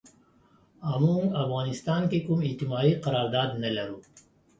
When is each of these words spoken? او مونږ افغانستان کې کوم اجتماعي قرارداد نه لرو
او 0.87 0.95
مونږ 1.05 1.23
افغانستان 1.43 2.01
کې 2.11 2.19
کوم 2.25 2.39
اجتماعي 2.49 2.93
قرارداد 3.03 3.49
نه 3.63 3.69
لرو 3.77 3.99